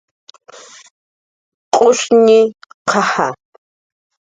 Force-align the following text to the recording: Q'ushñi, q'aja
Q'ushñi, 1.73 2.39
q'aja 2.89 3.27